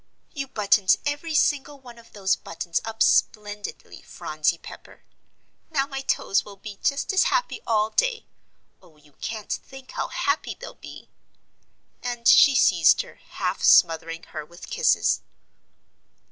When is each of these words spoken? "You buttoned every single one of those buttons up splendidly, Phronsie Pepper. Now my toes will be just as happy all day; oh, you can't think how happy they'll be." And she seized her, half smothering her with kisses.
"You 0.33 0.47
buttoned 0.47 0.95
every 1.05 1.35
single 1.35 1.79
one 1.79 1.99
of 1.99 2.11
those 2.13 2.35
buttons 2.35 2.81
up 2.83 3.03
splendidly, 3.03 4.01
Phronsie 4.01 4.57
Pepper. 4.57 5.03
Now 5.69 5.85
my 5.85 6.01
toes 6.01 6.43
will 6.43 6.55
be 6.55 6.79
just 6.81 7.13
as 7.13 7.25
happy 7.25 7.61
all 7.67 7.91
day; 7.91 8.25
oh, 8.81 8.97
you 8.97 9.11
can't 9.21 9.53
think 9.53 9.91
how 9.91 10.07
happy 10.07 10.55
they'll 10.59 10.73
be." 10.73 11.11
And 12.01 12.27
she 12.27 12.55
seized 12.55 13.03
her, 13.03 13.17
half 13.29 13.61
smothering 13.61 14.23
her 14.33 14.43
with 14.43 14.71
kisses. 14.71 15.21